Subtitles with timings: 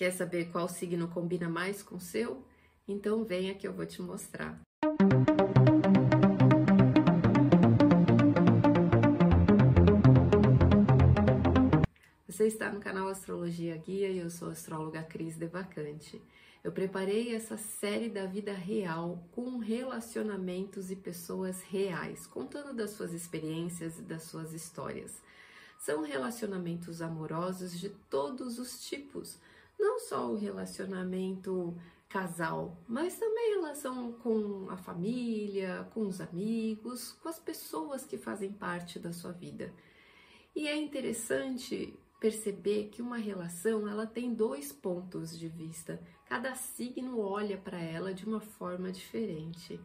[0.00, 2.42] Quer saber qual signo combina mais com o seu?
[2.88, 4.58] Então venha que eu vou te mostrar.
[12.26, 16.18] Você está no canal Astrologia Guia e eu sou a astróloga Cris Devacante.
[16.64, 23.12] Eu preparei essa série da vida real com relacionamentos e pessoas reais, contando das suas
[23.12, 25.20] experiências e das suas histórias.
[25.78, 29.38] São relacionamentos amorosos de todos os tipos,
[29.80, 31.74] não só o relacionamento
[32.08, 38.52] casal, mas também relação com a família, com os amigos, com as pessoas que fazem
[38.52, 39.72] parte da sua vida.
[40.54, 46.02] E é interessante perceber que uma relação ela tem dois pontos de vista.
[46.26, 49.80] Cada signo olha para ela de uma forma diferente.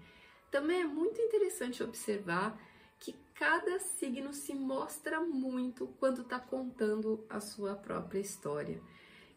[0.49, 2.59] Também é muito interessante observar
[2.99, 8.81] que cada signo se mostra muito quando está contando a sua própria história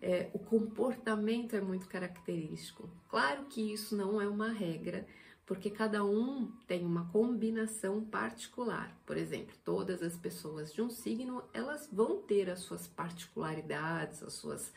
[0.00, 2.88] é, o comportamento é muito característico.
[3.08, 5.06] Claro que isso não é uma regra,
[5.44, 8.96] porque cada um tem uma combinação particular.
[9.06, 14.34] Por exemplo, todas as pessoas de um signo, elas vão ter as suas particularidades, as
[14.34, 14.72] suas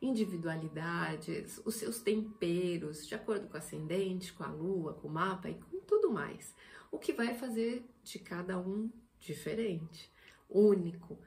[0.00, 5.48] individualidades, os seus temperos, de acordo com o ascendente, com a lua, com o mapa
[5.48, 6.54] e com tudo mais.
[6.90, 10.10] O que vai fazer de cada um diferente,
[10.48, 11.18] único.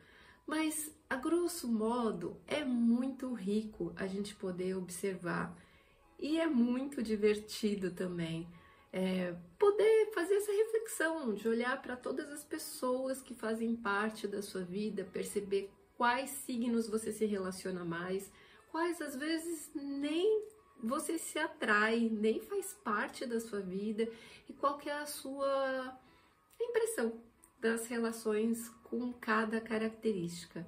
[0.48, 5.54] Mas, a grosso modo, é muito rico a gente poder observar.
[6.17, 8.48] E é muito divertido também
[8.92, 14.42] é, poder fazer essa reflexão, de olhar para todas as pessoas que fazem parte da
[14.42, 18.32] sua vida, perceber quais signos você se relaciona mais,
[18.72, 20.48] quais às vezes nem
[20.82, 24.08] você se atrai, nem faz parte da sua vida
[24.48, 26.00] e qual que é a sua
[26.59, 27.27] impressão
[27.68, 30.66] das relações com cada característica.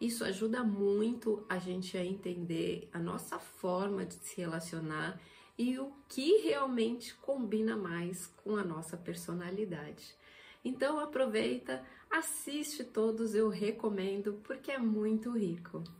[0.00, 5.20] Isso ajuda muito a gente a entender a nossa forma de se relacionar
[5.58, 10.14] e o que realmente combina mais com a nossa personalidade.
[10.64, 15.84] Então aproveita, assiste todos, eu recomendo porque é muito rico.